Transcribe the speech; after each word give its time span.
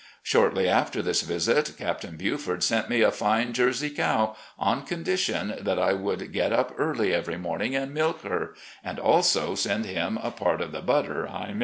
"Shortly 0.33 0.67
after 0.67 1.03
this 1.03 1.21
visit 1.21 1.73
Captain 1.77 2.17
Buford 2.17 2.63
sent 2.63 2.89
me 2.89 3.01
a 3.01 3.11
fine 3.11 3.53
Jersey 3.53 3.91
cow, 3.91 4.35
on 4.57 4.83
condition 4.83 5.53
that 5.61 5.77
I 5.77 5.93
would 5.93 6.33
get 6.33 6.51
up 6.51 6.73
early 6.79 7.13
every 7.13 7.37
morning 7.37 7.75
and 7.75 7.93
milk 7.93 8.23
her, 8.23 8.55
and 8.83 8.97
also 8.97 9.53
send 9.53 9.85
him 9.85 10.17
a 10.23 10.31
part 10.31 10.59
of 10.59 10.71
the 10.71 10.81
butter 10.81 11.27
I 11.29 11.53
made." 11.53 11.59